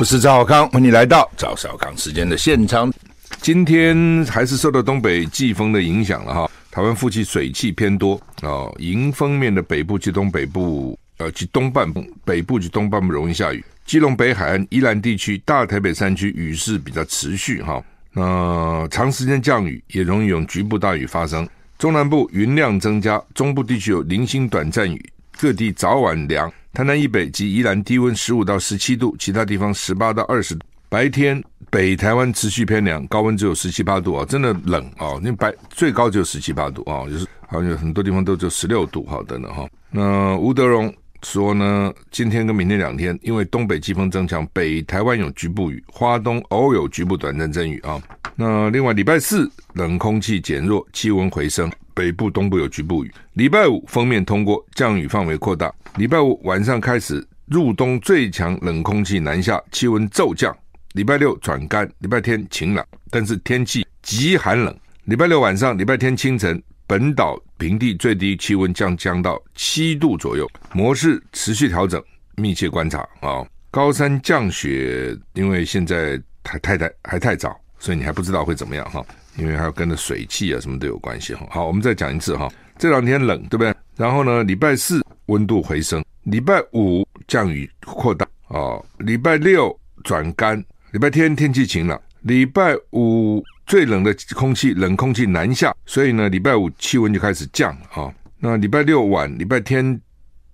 [0.00, 2.92] 我是赵小康，欢迎来到赵小康时间的现场。
[3.40, 21.46] 今天还是受到东北季风的影响了哈，台湾附近水汽偏多哦，迎风面的北部及东北部呃及东半部北部及东半部容易下雨，基隆北海岸、宜兰地区、大台北山区雨势比较持续哈，那、长时间降雨也容易有局部大雨发生。
[21.76, 26.48] 中南部云量增加，中部地区有零星短暂雨，各地早晚凉。
[26.78, 30.64] 台南以北及宜兰低温十五到十七度，其他地方十八到二十度。
[30.88, 35.18] 白天北台湾持续偏凉，高温只有十七八度啊，真的冷啊！
[35.20, 39.68] 那白最高只有十七八度啊，就是好像有很多地方都只有十六度哈，等等哈。
[39.90, 48.00] 那吴德荣说呢，今天跟明天两天，因为东北季风增强，北台湾有局部雨，花东偶有局部短暂阵雨啊。
[48.36, 53.12] 那另外礼拜四冷空气减弱，气温回升，北部、东部有局部雨。
[53.32, 55.74] 礼拜五锋面通过，降雨范围扩大。
[55.96, 60.56] 礼拜五晚上开始入冬最强冷空气南下，气温骤降。
[60.92, 64.72] 礼拜六转干，礼拜天晴朗，但是天气极寒冷。
[65.06, 72.00] 礼拜六晚上、礼拜天清晨，本岛平地最低气温将降到七度左右，模式持续调整，
[72.36, 73.44] 密切观察啊。
[73.72, 77.58] 高山降雪，因为现在还太太还太早。
[77.80, 79.04] 所以你还不知道会怎么样哈，
[79.38, 81.46] 因为还要跟着水汽啊什么都有关系哈。
[81.50, 83.74] 好，我们再讲一次哈，这两天冷对不对？
[83.96, 98.12] 然后呢，礼拜四温度回升，礼拜五降雨扩大哦，礼拜六转干，礼拜天天气晴朗，礼拜五最冷的空气冷空气南下，所以呢，礼拜五气温就开始降啊。
[98.38, 100.00] 那礼拜六晚、礼拜天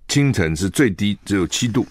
[0.07, 1.85] 清晨是最低只有七度，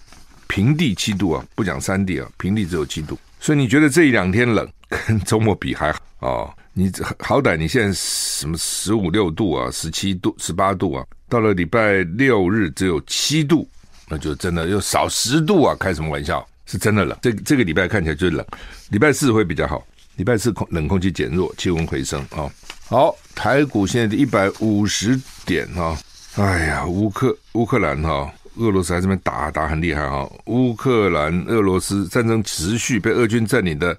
[0.49, 3.19] 平地七度啊，不讲山地啊，平地只有七度。
[3.41, 4.69] 所以你觉得这一两天冷？
[5.07, 13.69] 跟周末比还好哦，你好歹你现在什么十五六度啊，十七度、十八度啊，到了礼拜六日只有七度，
[14.09, 15.77] 那就真的又少十度啊！
[15.79, 16.45] 开什么玩笑？
[16.67, 17.17] 是真的冷。
[17.23, 18.45] 这这个礼拜看起来就是冷，
[18.91, 19.87] 礼拜四会比较好。
[20.17, 22.51] 礼拜四空冷空气减弱，气温回升啊、
[22.87, 25.99] 好，台股现在的一百五十点哈、哦。
[26.43, 33.97] 哎呀，乌克乌克兰哈、俄罗斯还这边打打很厉害哈、乌克兰俄罗斯战争持续，被俄军占领的。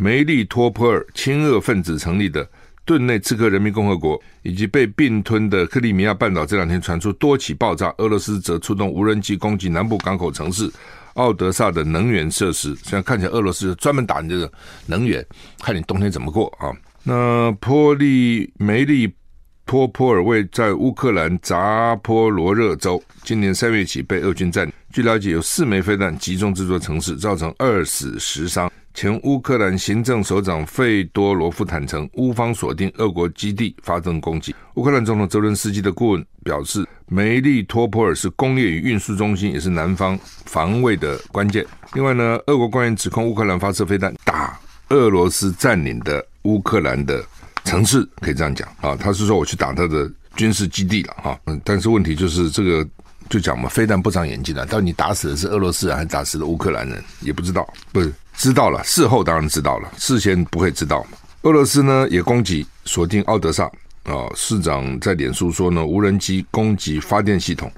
[0.00, 2.48] 梅利托波尔亲俄分子成立的
[2.84, 7.92] 顿内茨克人民共和国，以及被并吞的克里米亚半岛，这两天传出多起爆炸。
[7.98, 10.70] 俄罗斯则出动无人机攻击南部港口城市
[11.14, 12.76] 奥德萨的能源设施。
[12.76, 14.50] 现在看起来，俄罗斯专门打你这个
[14.86, 15.26] 能源，
[15.60, 16.70] 看你冬天怎么过啊？
[17.02, 19.12] 那波利梅利
[19.66, 24.72] 托波尔位在乌克兰扎波罗热州，今年三月起被俄军占领。
[24.92, 28.70] 据了解，有四枚飞弹集中这座城市，造成二死十伤。
[28.98, 34.52] 前乌克兰行政首长费多罗夫坦承，乌方锁定俄国基地发动攻击。
[34.74, 41.64] 乌克兰总统泽伦斯基的顾问表示，梅利托波尔是工业与运输中心，也是南方防卫的关键。
[41.94, 47.24] 另外呢，俄国官员指控乌克兰发射飞弹打俄罗斯占领的乌克兰的
[47.62, 51.38] 城市，可以这样讲啊，他是说我去打他的军事基地了哈。
[51.44, 52.84] 嗯，但是问题就是这个
[53.28, 58.12] 就讲嘛，飞弹不长眼睛了，到你打死的是俄罗斯人还是打死的乌克兰人，也不知道，不是。
[58.36, 61.18] 知道了，事后当然知道了，事先不会知道嘛。
[61.42, 63.64] 俄罗斯呢也攻击锁定奥德萨
[64.04, 67.70] 啊、市长在脸书说呢，无人机攻击发电系统，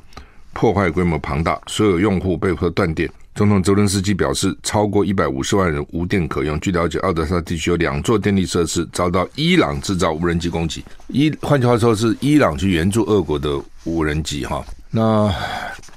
[0.52, 3.10] 破坏规模庞大，所有用户被迫断电。
[3.34, 6.60] 总统泽伦斯基表示，超过一百五十万人无电可用。
[6.60, 14.62] 据了解，奥德萨地区有两座电力设施遭到伊朗制造无人机攻击，伊换句话说是伊朗去援助俄国的无人机哈。
[14.90, 15.34] 那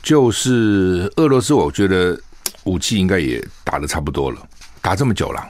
[0.02, 2.20] 就是俄罗斯，我觉得。
[2.66, 4.40] 武器应该也打得差不多了，
[4.82, 5.46] 打这么久了，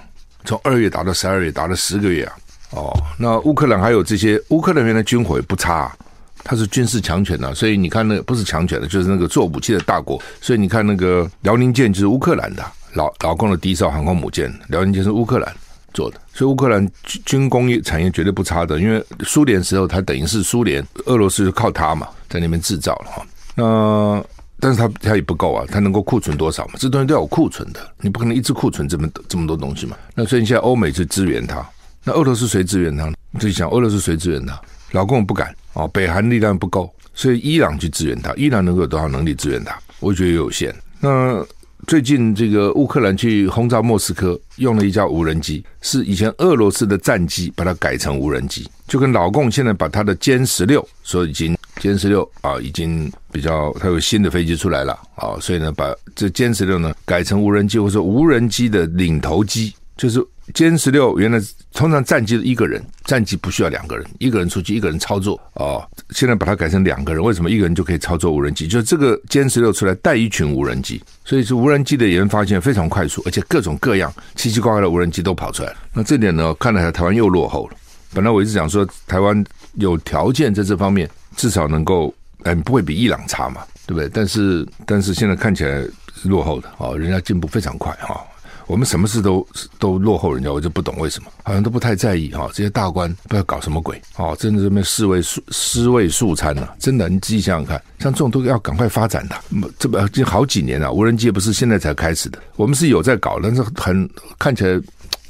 [0.46, 2.34] 从二月打到十二月，打了十个月啊！
[2.72, 5.98] 哦，那乌克兰还有这些乌克兰原来军火也不差，啊，
[6.44, 15.56] 它是军事强权呐，所以你看那个不是强权的，就是那个做武器的大国，所以你看那个辽宁舰就是乌克兰的，老老共的第一艘航空母舰，辽宁舰是乌克兰
[15.94, 23.24] 做的，所以乌克兰军工业产业绝对不差的，因为苏联时候它等于是苏联，俄罗斯就靠它嘛，在那边制造了哈，
[23.56, 24.24] 那。
[24.60, 26.76] 但是它它也不够啊，它能够库存多少嘛？
[26.78, 29.98] 这东西都要有库存的，你不可能一直库存这么这么多东西嘛。
[30.16, 31.70] 那所以现在欧美去支援它，
[32.06, 33.04] 那俄罗斯谁支援它？
[33.08, 34.58] 呢自己想，俄罗斯谁支援它？
[34.92, 38.34] 老共不敢哦，北韩力量不够，所以伊朗去支援它。
[38.36, 39.78] 伊朗能够有多少能力支援它？
[40.00, 40.74] 我觉得也有限。
[41.02, 41.46] 那
[41.86, 51.56] 最近这个乌克兰去轰炸莫斯科，用了一架无人机，是以前俄罗斯的战机，把它改成无人机，就跟老共现在把它的歼十六说已经。
[51.82, 60.20] 歼十六啊，已经比较，它有新的飞机出来了啊，所以呢，把这歼十六呢改成无人机，或者说无人机的领头机就是
[60.54, 61.40] 歼十六原来
[61.72, 65.88] 通常战机一个人，战机不需要两个人，一个人出去一个人操作哦。
[66.10, 68.68] 现在把它改成两个人，为什么一个人就可以操作无人机？
[68.68, 75.78] 就是这个歼十六出来带一群无人机，所以是无人机的研发现在非常快速，而且各种各样奇奇怪怪的无人机都跑出来了。
[75.94, 77.78] 那这点呢，看来台湾又落后了。
[78.14, 79.44] 本来我一直讲说台湾
[79.76, 82.14] 有条件在这方面至少能够，
[82.44, 84.10] 哎，不会比伊朗差嘛，对不对？
[84.14, 85.82] 但是但是现在看起来
[86.16, 88.24] 是落后的哦，人家进步非常快哈。
[88.68, 89.46] 我们什么事都
[89.78, 92.50] 都落后人家，我就不懂为什么，好像都不太在意哈。
[92.54, 96.68] 这些大官不知道搞什么鬼哦，真的这边尸位素尸位素餐呐！
[96.80, 99.36] 真的，你自己想想看，像这种都要赶快发展的，
[99.78, 100.92] 这不已经好几年了。
[100.92, 104.72] 无人机也不是现在才开始的，我们是有在搞，但是很看起来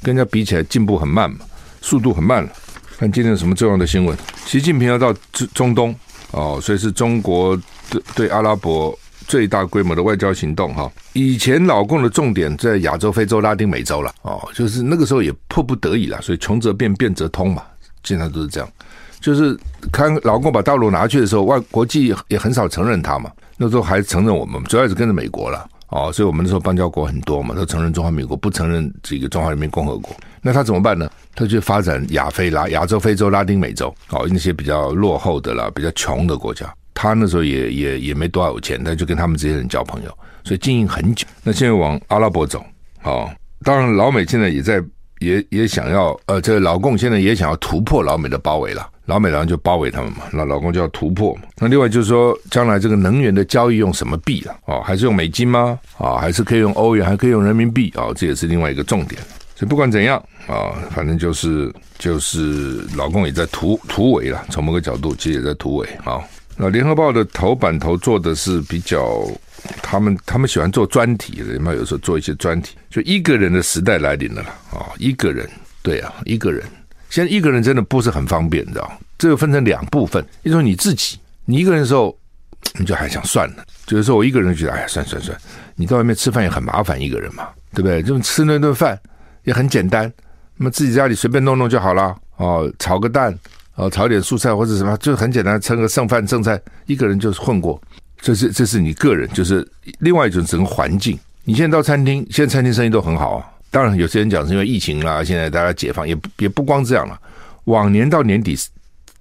[0.02, 1.38] 跟人家比起来进步很慢嘛，
[1.80, 2.50] 速度很慢了。
[2.98, 4.16] 看今天有什么重要的新闻？
[4.46, 5.94] 习近平要到中中东
[6.30, 7.56] 哦，所以是中国
[7.90, 8.96] 对对阿拉伯。
[9.26, 17.62] 最大规模的外交行动，哈，以前老共的重点在亚洲、非洲、拉丁美洲了，哦，就是那个时候也迫不得已了，所以穷则变，变则通嘛，
[18.02, 18.68] 经常都是这样。
[19.20, 19.58] 就是
[19.90, 30.14] 看老共把大陆拿去的时候，外国际也很少承认他嘛，那时候还承认我们，主要是跟着美国了，哦，所以我们那时候邦交国很多嘛，都承认中华民国，不承认这个中华人民共和国。
[30.42, 31.10] 那他怎么办呢？
[31.34, 36.70] 他就发展亚非拉、亚洲、非洲、拉丁美洲，哦，那些比较落后的啦，比较穷的国家。
[36.94, 41.26] 他那时候也也也没多少钱，他就跟他们这些人交朋友，所以经营很久。
[41.42, 42.64] 那现在往阿拉伯走，
[43.02, 43.28] 哦，
[43.62, 44.82] 当然老美现在也在
[45.18, 48.88] 也也想要，呃，这老共现在也想要突破老美的包围了。
[49.06, 51.42] 老美当然就包围他们嘛，那老共就要突破嘛。
[51.58, 54.56] 那另外就是说，将来这个能源的交易用什么币啊？
[54.64, 55.78] 哦，还是用美金吗？
[55.98, 59.20] 啊、还是可以用欧元，还可以用人民币啊、这也是另外一个重点。
[59.54, 64.42] 所以不管怎样啊、反正就是就是老共也在突突围了。
[64.48, 66.18] 从某个角度，其实也在突围啊。
[66.56, 69.26] 那《联合报》的头版头做的是比较，
[69.82, 74.86] 他们他们喜欢做专题的，有有时候做一些专题，就一个人的时代来临了啦啊！
[74.98, 75.48] 一个人，
[75.82, 76.62] 对啊，一个人，
[77.10, 78.92] 现在一个人真的不是很方便，你知道？
[79.18, 82.16] 这个分成两部分，一种你自己，你一个人的时候，
[82.78, 85.36] 你就还想算了，就是说我一个人觉得，哎呀，算算算，
[85.74, 88.00] 你到外面吃饭也很麻烦，一个人嘛，对不对？
[88.00, 88.96] 就吃那顿饭
[89.42, 90.12] 也很简单，
[90.56, 93.36] 那么自己家里随便弄弄就好了哦，炒个蛋。
[93.74, 97.80] 哦，炒点素菜或者什么，就很简单，盛个剩饭剩菜，一个人就是混过。
[98.20, 99.66] 这是这是你个人，就是
[99.98, 101.18] 另外一种整个环境。
[101.44, 103.46] 你现在到餐厅，现在餐厅生意都很好啊。
[103.70, 107.20] 当然，有些人讲是因为疫情啦，现在大家解放，也也不光这样了。
[107.64, 108.56] 往年到年底，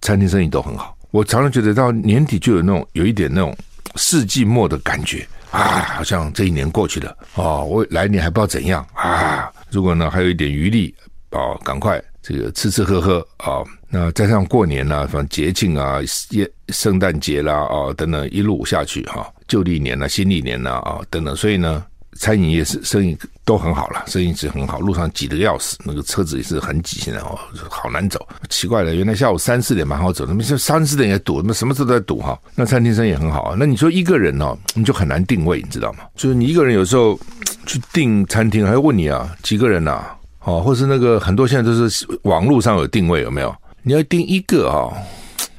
[0.02, 0.96] 餐厅生意都很好。
[1.12, 3.56] 我常常觉得到年底就有那种有一点那种
[3.96, 9.52] 世纪末的感觉啊，好像这一年过去了哦，我来年还不知道怎样啊。
[9.70, 10.94] 如果呢还有一点余力
[11.32, 13.62] 哦，赶快这个吃吃喝喝啊。
[13.88, 21.86] 那再上过年呐、啊，什么节庆啊，圣圣诞节啦，啊等等一路下去哈，旧历年呐、啊，新历年呐啊等等，所以呢，
[22.18, 23.16] 餐饮业是生意
[23.46, 27.38] 都很好了，生意是很好，路上挤得要死，那个车子也是很挤，现在哦
[27.70, 28.28] 好难走。
[28.50, 32.40] 奇怪了，原来下午三四点蛮好走，那么现在三四点也堵，那么什么时候都在堵哈。
[32.56, 33.56] 那餐厅生意很好啊。
[33.60, 36.06] 那你说一个人哦，你就很难定位，你知道吗？
[36.16, 37.20] 就是你一个人有时候
[37.68, 40.18] 去订餐厅，还要问你啊，几个人呐、啊？
[40.44, 43.56] 哦，或是那个很多现在都是网络上有定位，有没有？
[43.82, 44.94] 你要订一个啊、哦，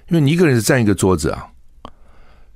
[0.08, 1.46] 因为你一个人是占一个桌子啊。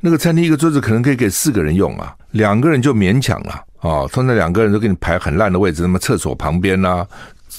[0.01, 4.07] 那个餐厅一个桌子可能可以给四个人用啊，两个人就勉强了啊。
[4.09, 7.07] 通常两个人都给你排很烂的位置，什么厕所旁边啊，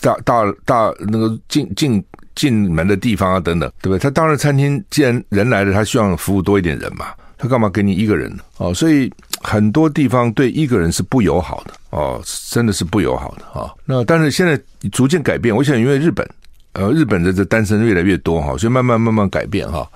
[0.01, 2.03] 大大大那个进进
[2.35, 3.99] 进门的地方啊，等等，对不对？
[3.99, 7.07] 他当然餐厅既然人来了，他希望服务多一点人嘛，
[7.37, 8.37] 他干嘛给你一个人呢？
[8.57, 13.71] 哦，所以很多地方对一个人是不友好的哦，真的是不友好的啊。
[13.85, 14.59] 那但是现在
[14.91, 16.27] 逐渐改变，我想因为日本。
[16.73, 19.89] 呃，日本的这单身越来越多哈，所以慢慢慢慢改变哈。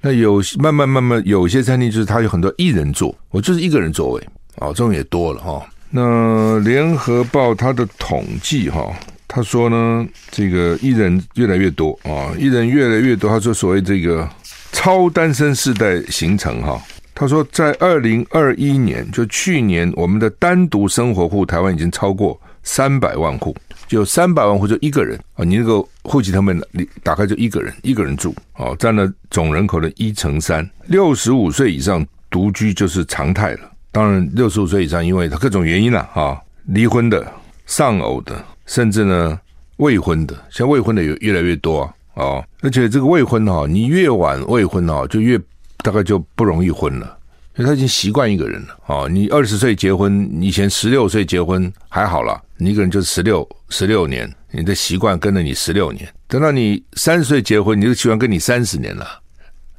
[0.00, 4.20] 那有慢慢慢慢有些餐厅就是它有很多一人座，我就是一个人座位
[4.56, 5.64] 啊，这种也多了哈。
[5.90, 8.92] 那联合报它的统计哈，
[9.28, 13.30] 他说呢，这个一人越来越多啊，一人越来越多。
[13.30, 14.28] 他说所谓这个
[14.72, 16.82] 超单身世代形成哈，
[17.18, 23.52] 他说在二零二一年就去年，我们的单独生活户台湾已经超过三百万户。
[23.88, 30.64] 就三百万户就一个人啊，你那个户籍他们你打开就一个人，一个人住哦，占了总人口的一成三。
[30.86, 33.60] 六十五岁以上独居就是常态了。
[33.90, 37.26] 当然，六十五岁以上，因为各种原因了啊，离婚的、
[37.66, 39.40] 丧偶的，甚至呢
[39.78, 41.92] 未婚的，像未婚的有越来越多啊。
[42.14, 45.36] 哦，而且这个未婚哈，你越晚未婚哈，就越
[45.84, 47.16] 大概就不容易婚了。
[47.56, 56.08] 因为他已经习惯一个人了哦，你二十岁结婚，以前十六岁结婚还好啦，你一个人就十六十六年，你的习惯跟了你十六年。
[56.28, 59.04] 等到你三十岁结婚，你的习惯跟你三十年了，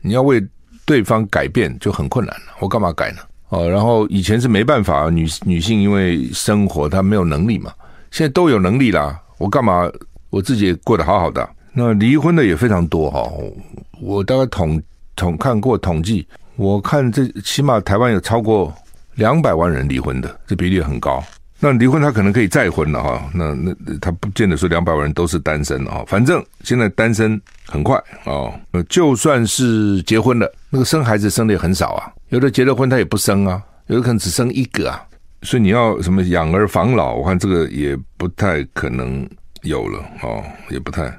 [0.02, 0.46] 你要为
[0.84, 2.48] 对方改变就很困难了。
[2.60, 3.20] 我干嘛改呢？
[3.48, 7.72] 哦，然后以前是没办法，女女性因为生活她没有能力嘛，
[8.12, 9.90] 现在都有能力啦，我干嘛？
[10.30, 11.50] 我自己也过得好好的。
[11.72, 13.32] 那离婚的也非常多哈，
[14.02, 14.82] 我大概统
[15.20, 18.74] 统看过统计，我看这起码台湾有超过
[19.16, 21.22] 两百万人离婚的，这比例很高。
[21.60, 28.48] 那离婚他可能可以再婚了哈，那那他不见得说两百万人都是单身了哈，反正现在单身很快啊，
[28.88, 35.04] 就算是结婚了，那个生孩子生的也很少啊，有的结了婚他也不生啊，有的可能只生一个啊，
[35.42, 39.30] 所以你要什么养儿防老，我看这个也不太可能
[39.64, 41.14] 有了哦，也不太。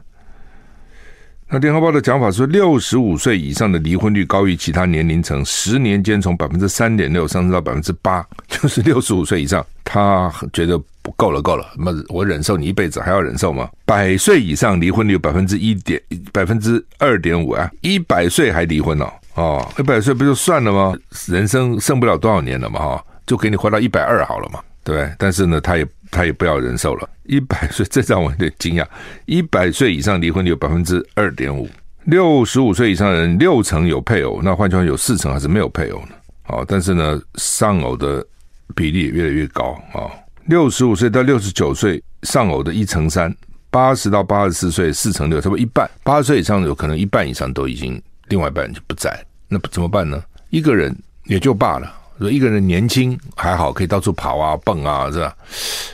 [1.52, 13.68] 那联合报的讲法是，六十五岁以上的离婚率高于其他年龄层，十年间从百分之三点六上升到百分之八， 就是六十五岁以上，他觉得不够了，够了，那我忍受你一辈子还要忍受吗？
[13.84, 16.00] 百岁以上离婚率百分之一点
[16.32, 20.94] 百分之二点五啊，一百岁还离婚了哦，一百岁不就算了吗？
[21.26, 25.12] 人生剩不了多少年了嘛哈，就给你活到一百二好了嘛，对？
[25.18, 25.84] 但是呢，他也。
[26.10, 28.86] 他也不要忍受了，一百 岁，这让我有点惊讶。
[29.26, 31.68] 一百岁以上离婚率有百分之二点五，
[32.04, 36.08] 六十五岁以上人六成有配偶，那换句话有四成还是没有配偶呢？
[36.48, 38.26] 哦，但是呢，丧偶的
[38.74, 40.10] 比例也越来越高啊。
[40.46, 43.32] 六十五岁到六十九岁丧偶的一成三，
[43.70, 45.88] 八十到八十四岁四成六，差不多一半。
[46.02, 50.20] 八十岁以上有可能一半以上都已经另外一半就不在，那怎么办呢？
[50.48, 51.99] 一个人也就罢了。
[52.20, 55.34] 说一个人年轻还好，可以到处跑啊、蹦啊，是吧？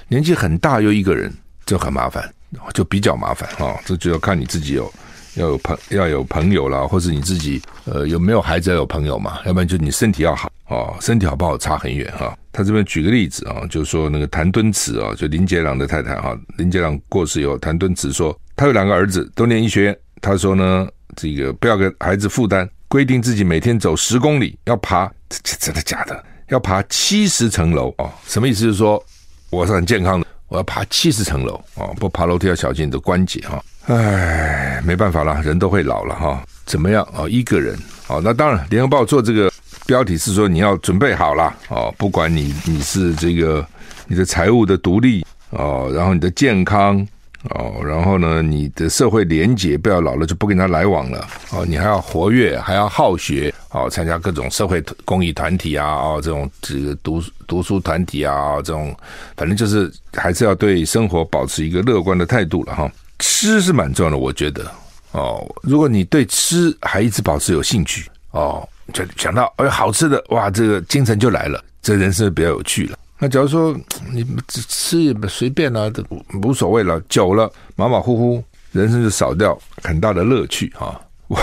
[0.09, 1.33] 年纪很大又一个人，
[1.65, 2.29] 就很麻烦，
[2.75, 3.79] 就比较麻烦啊。
[3.85, 4.93] 这就要看你自己有
[5.37, 9.39] 要有朋要有朋友啦，或者你自己呃有没有孩子要有朋友嘛？
[9.47, 12.37] 要不然就你身体要好哦，身体好不好差很远哈。
[12.53, 22.69] 他这边举个例子啊，就是说那个谭敦慈啊，就林杰郎的太太哈，林杰郎过世以后，谭敦慈说他有两个儿子都念医学院，他说呢，这个不要给孩子负担。
[22.89, 26.25] 规定自己每天走十公里，要爬，这真的假的？
[26.49, 28.09] 要爬七十层楼哦？
[28.27, 28.63] 什么意思？
[28.63, 29.05] 就是说
[29.51, 33.63] 我是很健康的，我要爬七十层楼哦，不爬楼梯要小心你的关节哈。
[33.87, 36.45] 唉，没办法了，人都会老了哈。
[36.65, 37.27] 怎么样啊？
[37.29, 37.77] 一个人
[38.07, 39.53] 哦，那当然，《联合报》做这个
[39.87, 43.67] 标题是说你要准备好了哦，不管你你是这个
[44.07, 47.07] 你的财务的独立哦，然后你的健康。
[47.51, 58.95] 哦，然后呢，你的社会连结不要老了就不跟他来往了哦，你还要活跃，还要好学哦，参加各种社会公益团体啊，哦，这种这个读读书团体啊，这种
[59.37, 62.91] 反正就是还是要对生活保持一个乐观的态度了哈。
[63.19, 64.71] 吃是蛮重要的，我觉得
[65.13, 72.99] 哦，如果你对吃还一直保持有兴趣哦，就想到哎好吃的哇，这个精神就来了，这人生比较有趣了。
[73.19, 73.75] 那假如说
[74.13, 76.05] 你吃也随便啦、啊，都
[76.43, 77.01] 无所谓了。
[77.09, 81.01] 久了马马虎虎，人生就少掉很大的乐趣啊！
[81.29, 81.39] 我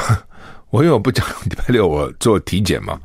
[0.69, 2.99] 我因为我不讲礼拜六我做体检嘛，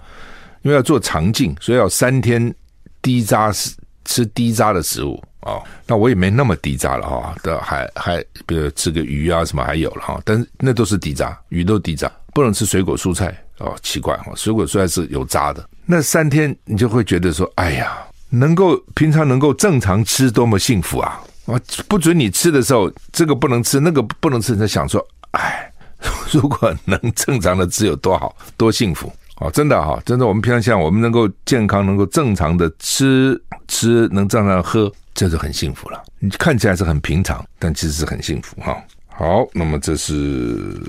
[0.62, 2.54] 因为要做肠镜，所以要三天
[3.00, 5.62] 低渣食吃低渣的食物啊。
[5.86, 15.66] 那我也没那么低渣了哈，的还还比如吃个鱼啊什么还有了哈，但是那都是低渣，鱼都低渣，不能吃水果蔬菜哦，奇怪哈，水果蔬菜是有渣的。
[15.86, 18.04] 那三天你就会觉得说，哎呀。
[18.30, 21.20] 能够平常能够正常吃，多么幸福啊！
[21.46, 21.58] 啊，
[21.88, 25.72] 不准你吃的时候，这个不能吃，那个不能吃，你在想说，哎，
[26.32, 29.48] 如果能正常的吃有多好，多幸福啊！
[29.50, 36.02] 真的哈，真的，我们平常像，我们能够健康，能够正常的吃吃，能正常喝，这就很幸福了。
[36.18, 38.76] 你看起来是很平常，但其实是很幸福哈。
[39.08, 40.80] 好，那么这是。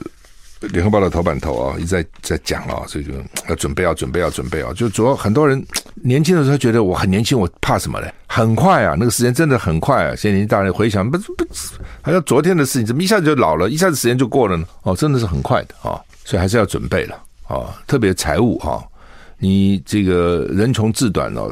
[0.61, 3.13] 联合报的头版头啊，一直在在讲啊，这个
[3.47, 4.73] 要准备，要准备，要准备啊！
[4.73, 8.13] 就主要很多人年轻的时候觉得我很年轻，我怕什么嘞？
[8.27, 10.15] 很快啊，那个时间真的很快啊！
[10.17, 11.47] 现在年纪大人回想，不不，
[12.01, 14.65] 好像昨天的事情，怎么一下子就老了，一下子时间就过了呢？
[14.83, 15.99] 哦，真的是很快的啊！
[16.25, 17.15] 所以还是要准备了
[17.47, 17.73] 啊！
[17.87, 18.83] 特别财务哈，
[19.37, 21.49] 你这个人穷志短哦，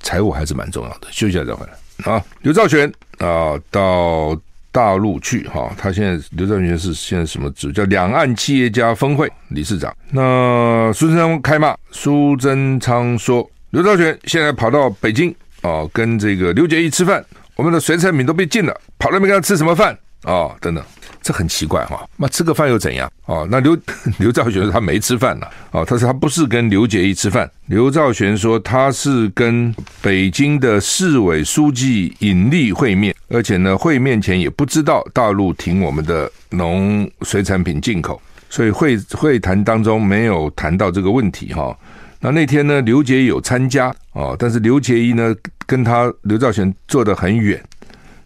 [0.00, 1.06] 财务还是蛮重要的。
[1.12, 2.24] 休息一下再回来啊！
[2.42, 4.36] 刘兆玄啊，到。
[4.70, 7.72] 大陆去哈，他现在刘兆玄是现在什么职？
[7.72, 9.94] 叫两岸企业家峰会理事长。
[10.10, 17.24] 那苏贞昌开骂，苏贞昌说刘兆玄现在跑到北京啊，跟这个刘结一吃饭，
[17.56, 20.54] 我们的水产品都被禁了，跑那边跟他吃什么饭啊？
[20.60, 20.84] 等等。
[21.28, 23.12] 这很奇怪哈，那吃个饭又怎样？
[23.26, 23.76] 哦，那刘
[24.18, 27.46] 刘兆玄说他没吃饭了，哦，他说他不是跟刘结一吃饭。
[27.66, 29.70] 刘兆玄说他是跟
[30.00, 38.18] 北京的市委书记尹力会面，而且呢，会面前也不知道大陆停我们的农水产品进口，
[38.48, 41.76] 所以会会谈当中没有谈到这个问题哈。
[42.20, 45.34] 那那天呢，刘杰有参加哦，但是刘结一呢
[45.66, 47.62] 跟他刘兆玄坐得很远，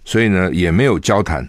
[0.05, 1.45] 所以呢也没有交谈。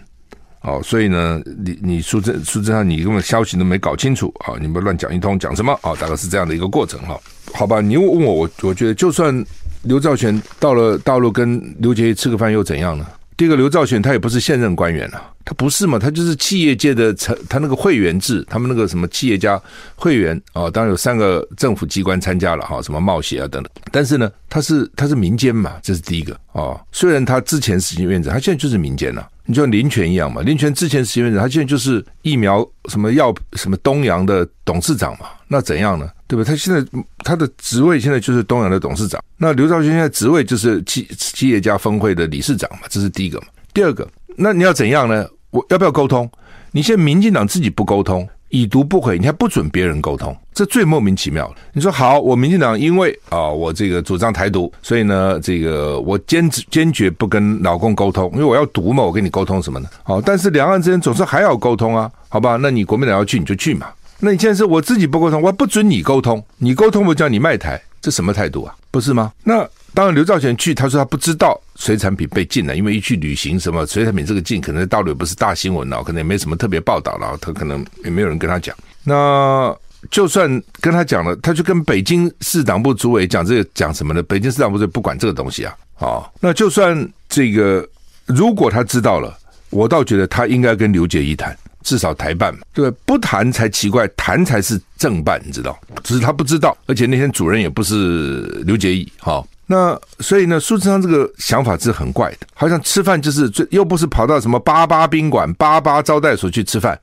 [0.64, 4.56] 哦，所以呢，你你苏贞苏贞昌，你根本消息都没搞清楚啊！
[4.58, 5.78] 你们乱讲一通，讲什么？
[5.82, 7.20] 哦，大概是这样的一个过程哈。
[7.52, 9.44] 好吧，你问我，我我觉得，就算
[9.82, 13.06] 刘兆玄到了大陆跟刘杰吃个饭又怎样呢？
[13.36, 19.60] 第一个刘兆玄他也不是现任官员啊，他不是嘛，他就是企业界的成他那个会员制，他们那个什么企业家
[19.94, 26.80] 会员啊，当然有三个政府机关参加了哈，什么贸协啊等等，但是呢，他是他是民间嘛，这是第一个啊。
[26.92, 29.28] 虽然他之前是院长，他现在就是民间了。
[29.46, 36.08] 你就像林权一样嘛，林权之前是院长，他现在就是疫苗什么药什么东阳的董事长嘛，那怎样呢？
[36.26, 36.42] 对吧？
[36.42, 36.82] 他现在
[37.18, 43.48] 他的职位现在就是东阳的董事长，那刘兆玄现在职位就是企企业家分会的理事长嘛，这是第一个嘛。
[43.74, 45.26] 第二个，那你要怎样呢？
[45.54, 46.28] 我要不要沟通？
[46.72, 48.28] 你现在民进党自己不沟通。
[48.50, 51.52] 已读不回，你还不准别人沟通，这最莫名其妙。
[51.72, 59.88] 你说好，我民进党因为啊、我这个主张台独，所以呢，这个我坚持坚决不跟老共沟通，因为我要独嘛，我跟你沟通什么呢？
[60.04, 62.56] 好，但是两岸之间总是还要沟通啊，好吧？
[62.60, 63.88] 那你国民党要去你就去嘛。
[64.20, 68.76] 那你现在是我自己不沟通，我还不准你沟通，你沟通我叫你卖台，这什么态度啊？
[68.92, 69.32] 不是吗？
[69.42, 69.68] 那。
[69.94, 78.76] 当然，刘兆玄去，他说他不知道水产品被禁了，因为一去旅行什么水产品这个禁，可能在大陆也不是大新闻了，可能也没什么特别报道了，他可能也没有人跟他讲。
[79.04, 79.74] 那
[80.10, 84.22] 就算跟他讲了，他就跟北京市党部主委讲这个讲什么呢？
[84.24, 85.74] 北京市党部就不管这个东西啊。
[86.00, 87.88] 哦，那就算这个，
[88.26, 89.38] 如果他知道了，
[89.70, 91.56] 我倒觉得他应该跟刘杰一谈。
[91.84, 92.90] 至少台办嘛，对？
[93.04, 95.78] 不谈才奇怪，谈才是正办，你知道？
[96.02, 99.44] 只是他不知道，而且那天主任也不是刘杰义，哈。
[99.66, 106.98] 那所以呢，苏贞昌这个想法是很怪的，好像吃饭就是最，又不是跑到什么八八宾馆、八八招待所去吃饭。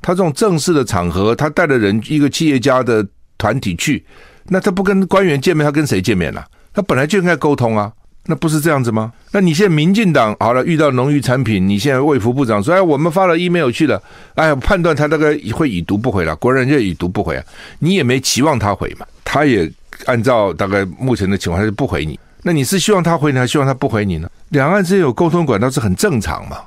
[0.00, 3.04] 他这种正式的场合，他带着人一个企业家的
[3.36, 4.04] 团体去，
[4.48, 6.44] 那他不跟官员见面，他跟谁见面了？
[6.72, 7.90] 他本来就应该沟通啊。
[8.26, 9.12] 那不是这样子吗？
[9.32, 14.02] 那你现在民进党好了，遇到农渔产品，你现在卫福部长说：“哎，我们发了 email 去了，
[14.34, 17.44] 哎，判断他大概会已读不回了。”国人就已读不回啊，
[17.80, 19.70] 你也没期望他回嘛，他也
[20.06, 22.18] 按照大概目前的情况，他就不回你。
[22.42, 24.30] 那你是希望他回你，还是希望他不回你呢？
[24.50, 26.58] 两岸之间有沟通管道是很正常嘛，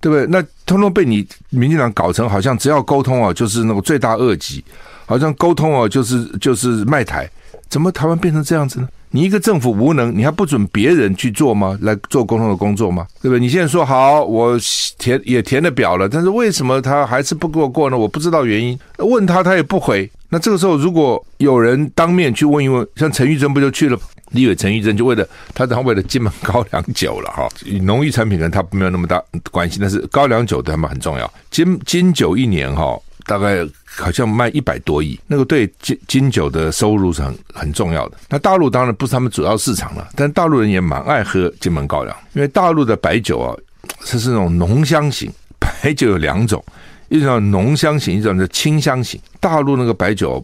[0.00, 0.26] 对不对？
[0.26, 4.64] 那通通被你民进党搞成好像只要沟通啊，就是那个罪大恶极，
[5.06, 7.30] 好像沟通啊，就是就是卖台，
[7.68, 8.88] 怎么台湾变成这样子呢？
[9.10, 11.78] 你一个政府无能，你还不准别人去做吗？
[11.82, 13.06] 来做沟通的工作吗？
[13.22, 13.40] 对不对？
[13.40, 14.58] 你现在说好，我
[14.98, 17.96] 填也填了表了，但是为什么他还是不给我过呢？
[17.96, 20.10] 我不知道原因，问他他也不回。
[20.30, 23.98] 那这个时候，如果有人当面去问一问，像陈玉珍不就去了？
[24.32, 27.48] 立委陈玉珍就为了他，他为了金门高粱酒了哈。
[27.80, 31.32] 农业产品跟他没有那么大关系，但是高粱酒对他们很重要。
[31.50, 32.94] 金金酒一年哈。
[33.28, 38.16] 大概好像卖一百多亿，那个对金金酒的收入是很很重要的。
[38.30, 43.54] 那大陆当然不是他们主要市场了，但大陆人也蛮爱喝金门高粱，因为大陆的白酒啊，
[44.02, 46.64] 是是那种浓香型白酒有两种，
[47.10, 49.20] 一种浓香型，一种叫清香型。
[49.40, 50.42] 大陆那个白酒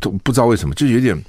[0.00, 1.22] 不不知道为什么就有点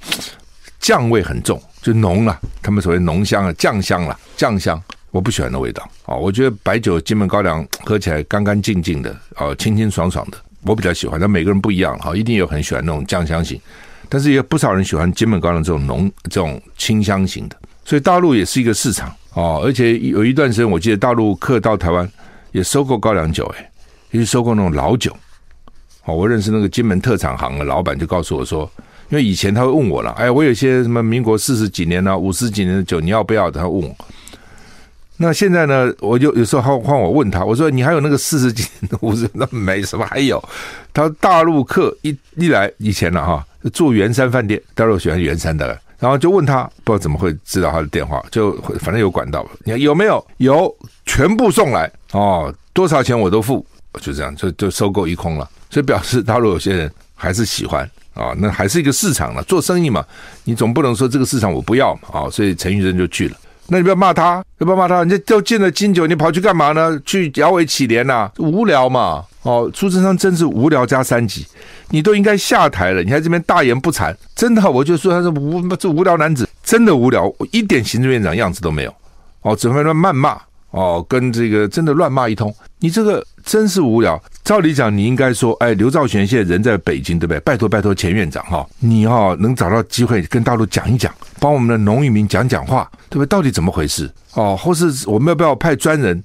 [0.80, 2.39] 酱味很重，就浓了。
[2.62, 6.16] 他们所谓浓香啊，酱香了，酱香，我不喜欢那味道啊。
[6.16, 10.38] 我觉得白酒金门高粱喝起来干干净净的，哦，清清爽爽的。
[10.65, 13.60] 我比较喜欢，但每个人不一样哈，一定有很喜欢那种酱香型，
[14.08, 17.58] 但是也有不少人喜欢金门高粱这种浓、这种清香型的。
[17.86, 22.10] 所以大陆也是一个市场哦，而且有一段时间，我记得大陆客到台湾
[22.52, 23.69] 也收购高粱酒，诶，
[24.12, 25.15] 也收购那种老酒。
[26.06, 28.69] 哦，我认识那个金门特产行的老板就告诉我说，
[29.10, 33.52] 因为以前他会问我了，哎，我有些什么民国四十几年啊、五十几年的酒，你要不要？
[33.52, 33.95] 他问我。
[35.24, 35.90] 那现在呢？
[36.02, 40.38] 我就有时候换换我问他，我说你还有那个四十几年的五十那没什么还有。
[40.94, 50.28] 他说大陆客一一来以前了哈，住圆山饭店，大陆喜欢圆山的，然后就问他，不知道怎么会知道他的电话，就反正有管道，你看有没有？
[50.40, 53.66] 有，全部送来哦，多少钱我都付，
[54.02, 55.50] 就这样就就收购一空了。
[55.70, 60.06] 所以表示大陆有些人还是喜欢啊、那还是一个市场了，做生意嘛，
[60.44, 63.38] 你总不能说这个市场我不要嘛啊、所以陈玉珍就去了。
[63.67, 64.99] 那你不要骂他，要不要骂他？
[64.99, 66.99] 人家都进了金九，你跑去干嘛呢？
[67.06, 68.30] 去摇尾乞怜呐？
[68.38, 69.23] 无聊嘛！
[69.43, 71.45] 哦，朱正昌真是无聊加三级，
[71.89, 78.93] 你都应该下台了，你还这边大言不惭，真的，我就说他是无这无聊男子，真的无聊，一点行政院长样子都没有。
[79.41, 80.39] 哦，只会乱谩骂。
[80.71, 84.21] 哦，跟这个真的乱骂一通，你这个真是无聊。
[84.43, 87.39] 照理讲，你应该说，哎，刘兆玄现在人在北京，对不对？
[87.41, 93.27] 拜托拜托，前院长哈、你哈、能找到机会跟大陆讲一讲，帮我们的农渔民讲讲话，对不对？
[93.27, 94.12] 到底怎么回事？
[94.34, 96.21] 哦，或是我们要不要派专人？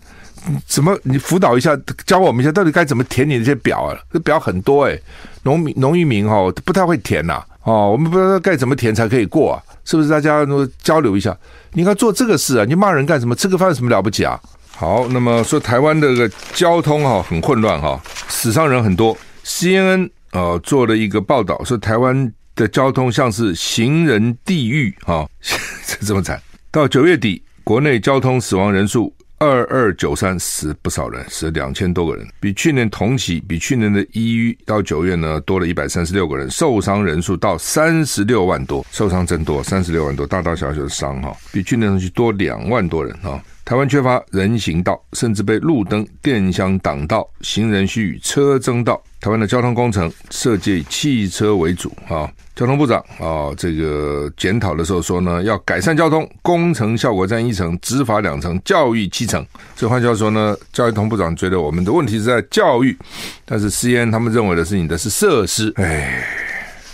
[0.66, 1.76] 怎么你辅导一下，
[2.06, 3.98] 教我们一下，到底该怎么填你那些表啊？
[4.12, 4.98] 这表很多哎，
[5.42, 9.62] 农民农渔民哈、不太会填呐、哦，我们不知道该怎么填才可以过啊。
[9.84, 11.36] 是不是大家都交流一下？
[11.72, 12.64] 你应该做这个事啊！
[12.66, 13.34] 你骂人干什么？
[13.34, 14.38] 吃个饭有什么了不起啊？
[14.78, 19.18] 好，那么说台湾的这个交通哈很混乱哈，死伤人很多。
[19.44, 25.28] CNN 呃做了一个报道，说台湾的交通像是行人地狱哈，
[25.84, 26.40] 这这么惨。
[26.70, 43.42] 到九月底，国内交通死亡人数二二九三死不少人，死两千多个人，比去年同期，比去年的一到九月呢多了一百三十六个人，受伤人数到三十六万多，受伤真多，三十六万多，大大小小的伤哈，比去年同期多两万多人哈。
[43.68, 48.98] 台湾缺乏人行道，甚至被路灯、电箱挡道，行人需与车争道。
[49.20, 52.32] 台湾的交通工程设计以汽车为主啊。
[52.56, 59.44] 交通部长啊，这个检讨的时候说呢，要改善交通工程效果占一成，执法两成，教育七成。
[59.76, 62.96] 所以换句话说呢，交通部长觉得我们的问题是在教育，
[63.44, 65.70] 但是 C N 他们认为的是你的是设施。
[65.76, 66.24] 哎，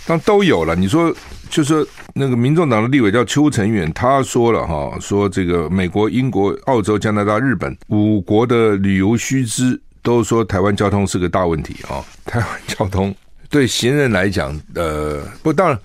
[0.05, 1.15] 当都有了，你说。
[1.55, 12.03] 就是那个民众党的立委叫邱成远，他说了哈，说这个美国、英国、澳洲、加拿大、日本五国的旅游须知都说台湾交通是个大问题啊。
[12.27, 13.15] 台湾交通
[13.49, 15.79] 对行人来讲，呃，不，当然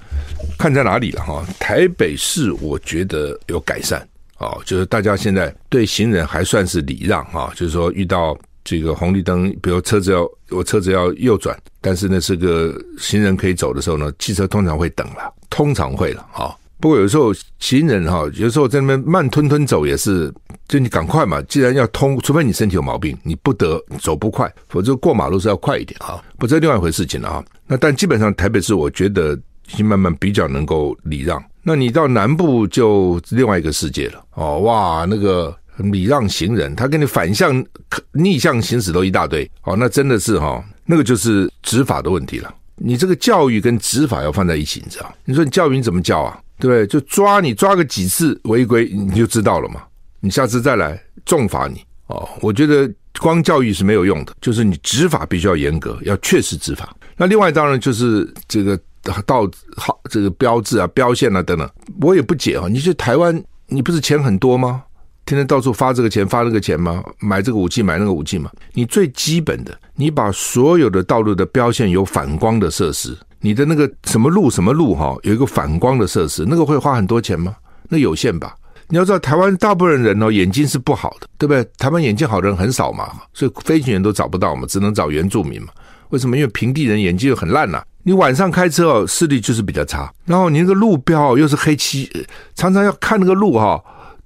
[0.59, 1.47] 看在哪里了哈。
[1.61, 4.01] 台北市我觉得有改善
[4.39, 8.37] 啊，就是大家现在对行人还算是礼让哈，就是说遇到。
[8.65, 16.57] 这个红绿灯，比如车子要我车子要右转，但是呢，是个行人可以走的时候呢，汽车通常会等了，通常会了哈。
[16.79, 20.33] 不过有时候行人哈，有时候在那边慢吞吞走也是，
[20.67, 21.43] 就你赶快嘛。
[21.43, 26.23] 既然要通，除非你身体有毛病，你不得走不快，否则过马路是要快一点哈。
[26.39, 27.45] 不，是另外一回事情了哈。
[27.67, 29.35] 那但基本上台北市，我觉得
[29.73, 31.43] 已经慢慢比较能够礼让。
[31.63, 35.55] 那你到南部就另外一个世界了哦，哇，那个。
[35.83, 37.65] 礼让行人，他跟你反向、
[38.13, 42.55] 逆向行驶都一大堆，哦，那真的是哈、哦，那个就是执法的问题了。
[42.77, 45.15] 你这个教育跟执法要放在一起，你知道？
[45.25, 46.41] 你说你教育你怎么教啊？
[46.59, 46.87] 对不对？
[46.87, 49.83] 就抓你抓个几次违规，你就知道了嘛。
[50.21, 52.29] 你下次再来重罚你哦。
[52.43, 56.95] 我觉得光教育是没有用的，就是你执法必须要严格，要确实执法。
[57.17, 58.79] 那另外当然就是这个
[59.25, 61.69] 道好这个标志啊、标线啊等等，
[62.01, 62.67] 我也不解啊。
[62.69, 64.85] 你去台湾，你不是钱很多吗？
[65.27, 67.03] 天天到处发这个钱发那个钱吗？
[67.21, 68.51] 买这个武器买那个武器吗？
[68.73, 77.55] 你最基本的，你把所有的道路的标线有反光的设施，你的那个什么路什么路哈，有一个反光的设施，那个会花很多钱吗？
[77.89, 78.55] 那有限吧。
[78.89, 81.65] 你要知道，台湾大部分人哦眼睛是不好的，对不对？
[81.79, 85.69] 台湾眼睛好的人很少嘛，所以飞行员都找不到嘛，只能找原住民嘛。
[86.09, 86.37] 为什么？
[86.37, 90.13] 因为平地人眼睛又很烂呐、你晚上开车哦，视力就是比较差。
[90.25, 92.11] 然后你那个路标又是黑漆，
[92.57, 93.81] 常常要看那个路哈。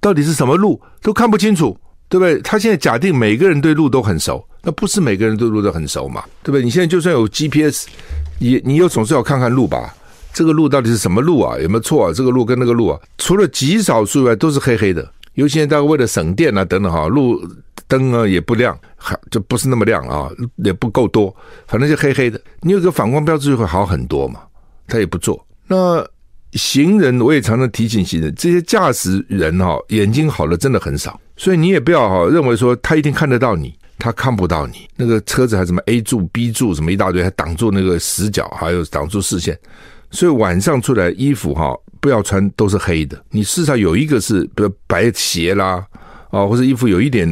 [0.05, 1.75] 到底是什么路都看不清楚，
[2.07, 2.39] 对不对？
[2.43, 6.63] 他现在假定每个人对路都很熟，那不是每个人对路都很熟嘛，对不对？
[6.63, 7.87] 你现在就算有 GPS，
[8.37, 9.95] 你你又总是要看看路吧？
[10.31, 11.57] 这个路到底是什么路啊？
[11.57, 12.13] 有没有错啊？
[12.13, 15.11] 这个路跟那个路啊，除了极少数以外，都是黑黑的。
[15.33, 17.41] 尤其现在大家为了省电啊等等哈，路
[17.87, 22.39] 灯啊也不亮，还就不是那么亮啊，也不够多，反正就黑黑的。
[22.61, 24.41] 你有个反光标志就会好很多嘛，
[24.87, 26.07] 他也不做那。
[26.55, 34.87] 行人，我也常常提醒行人，这些驾驶人哈，眼睛好的真的很少，所以你也不要哈认为说他一定看得到你，他看不到你。
[34.95, 39.57] 那个车子还什么 A 柱、B 柱什么一大堆，还挡住那个死角，还有挡住视线，
[40.11, 43.21] 所以晚上出来衣服哈不要穿都是黑的。
[43.31, 45.85] 你至少有一个是比如白鞋啦，
[46.29, 47.27] 啊，或者衣服有一点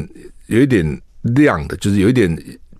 [0.47, 0.85] 有一点
[1.21, 2.29] 亮的，就是有一点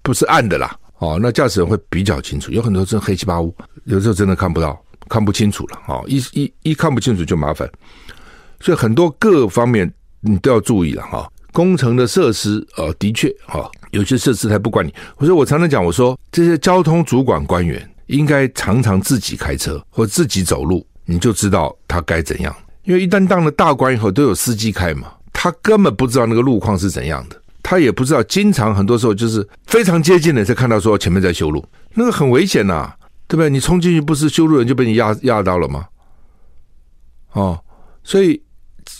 [0.01, 2.51] 不是暗的啦，哦，那驾驶人会比较清楚。
[2.51, 4.77] 有很多真黑漆八乌，有时候真的看不到。
[5.09, 6.01] 看不清楚了啊！
[6.07, 7.69] 一一一看不清楚就麻烦，
[8.59, 11.29] 所以很多各方面你都要注意了哈。
[11.51, 14.91] 工程的设施啊，的确哈，有些设施他不管你。
[15.17, 22.55] 我说我常常讲，我说这些交通主管官员应该常常自己开车或自己走路，你就知道他该怎样。
[22.85, 28.23] 因为一旦当了大官以后，都有司机开嘛，他根本不知道那个路况是怎样的，他也不知道。
[28.23, 31.63] 经常很多时候就是非常接近的才看到说前面在修路，
[31.93, 32.91] 那个很危险呐。
[33.33, 33.49] 对不对？
[33.49, 35.87] 你冲进去不是修路人就被你压压到了吗？
[37.31, 37.59] 哦，
[38.03, 38.39] 所以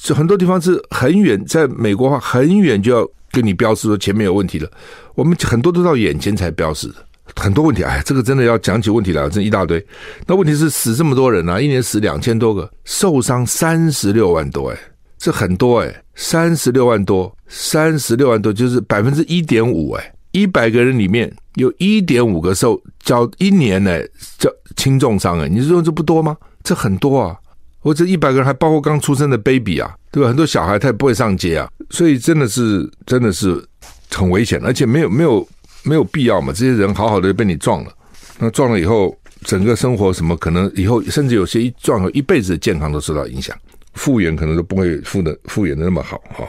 [0.10, 4.68] 很多地方是很远，在美国话很远就要跟你标示说前面有问题了。
[5.14, 6.96] 我们很多都到眼前才标示的，
[7.36, 7.84] 很多问题。
[7.84, 9.86] 哎，这个真的要讲起问题来，真一大堆。
[10.26, 14.78] 那问题是死这么多人啊，一年死两千多个，受伤三十六万多，哎，
[15.20, 20.12] 这很多哎，三十六万多，三十六万多就是百分之一点五，哎。
[20.32, 24.00] 一百个人里面有一点五个受叫一年呢
[24.38, 26.36] 叫轻重伤哎，你说这不多吗？
[26.64, 27.38] 这很多啊！
[27.82, 30.30] 我这一百个人还包括刚出生的 baby 啊，对吧？
[30.30, 33.62] 很多小孩他也不会上街啊，所以真的是真的是
[34.10, 35.46] 很危险，而且没有没有
[35.84, 36.54] 没有必要嘛。
[36.54, 37.92] 这些人好好的被你撞了，
[38.40, 43.54] 那撞了以后，整个生活什么可能以后甚至有些一撞后一辈子的健康都受到影响，
[43.96, 46.48] 复原可能都不会复的复原的那么好哈，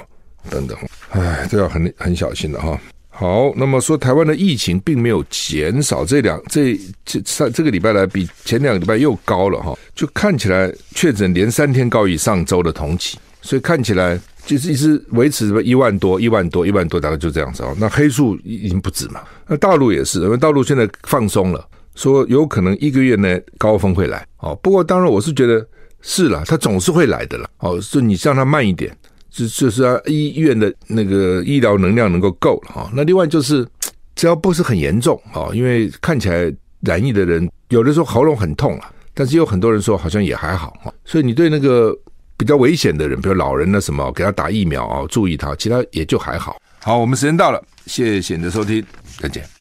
[0.49, 0.79] 等等，
[1.11, 2.81] 哎，这要很很小心的哈。
[3.17, 17.73] 好，那么说台湾的疫情并没有减少，这两这这上这个礼拜来比前两个礼拜又高了哈，就看起来确诊连三天高于上周的同期，所以看起来就是一直维持什么一万多、一万多、一万多，大概就这样子哦。
[17.79, 19.23] 那黑数已经不止嘛。
[19.47, 24.59] 那大陆也是，因为大陆现在放松了，说有可能一个月内高峰会来哦。
[24.61, 25.65] 不过当然我是觉得
[26.03, 27.81] 是了，它总是会来的了哦。
[27.81, 28.93] 就你让它慢一点，
[29.35, 32.91] 就就是啊，医院的那个医疗能量能够够了哈。
[32.95, 33.67] 那另外就是
[34.15, 38.91] 只要不是很严重啊，因为看起来染疫的人有的时候喉咙很痛啊。
[39.17, 41.97] 但是有很多人说好像也还好，所以你对那个
[42.37, 46.61] 比较危险的人，比如老人的什么，给他打疫苗啊，注意他，其他也就还好。
[46.81, 48.85] 好，我们时间到了，谢谢你的收听，
[49.21, 49.55] 再见。